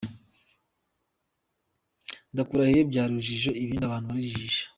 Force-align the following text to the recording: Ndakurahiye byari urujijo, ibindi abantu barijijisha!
Ndakurahiye 2.33 2.81
byari 2.91 3.11
urujijo, 3.11 3.51
ibindi 3.61 3.83
abantu 3.85 4.07
barijijisha! 4.09 4.65